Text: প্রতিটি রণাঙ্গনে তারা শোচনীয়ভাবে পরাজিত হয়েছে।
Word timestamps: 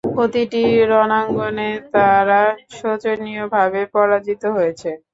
প্রতিটি 0.09 0.61
রণাঙ্গনে 0.91 1.63
তারা 1.93 2.41
শোচনীয়ভাবে 2.77 3.81
পরাজিত 3.93 4.43
হয়েছে। 4.55 4.89